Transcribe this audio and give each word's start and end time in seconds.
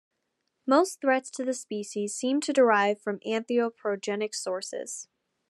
Most 0.65 0.99
threats 0.99 1.29
to 1.29 1.45
the 1.45 1.53
species 1.53 2.15
seem 2.15 2.41
to 2.41 2.53
derive 2.53 2.99
from 2.99 3.19
anthropogenic 3.19 4.33
sources. 4.33 5.07